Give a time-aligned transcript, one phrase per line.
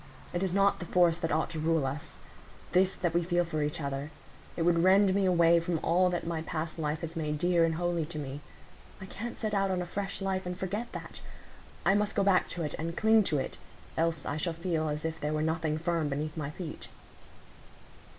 [0.33, 3.79] It is not the force that ought to rule us,—this that we feel for each
[3.79, 4.09] other;
[4.57, 7.75] it would rend me away from all that my past life has made dear and
[7.75, 8.41] holy to me.
[8.99, 11.21] I can't set out on a fresh life, and forget that;
[11.85, 13.59] I must go back to it, and cling to it,
[13.95, 16.87] else I shall feel as if there were nothing firm beneath my feet."